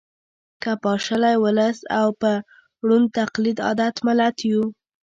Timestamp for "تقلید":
3.19-3.57